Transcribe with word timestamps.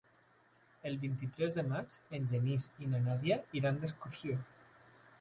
El 0.89 0.97
vint-i-tres 1.03 1.59
de 1.59 1.65
maig 1.69 2.01
en 2.21 2.27
Genís 2.33 2.69
i 2.87 2.91
na 2.95 3.05
Nàdia 3.07 3.41
iran 3.63 3.81
d'excursió. 3.85 4.43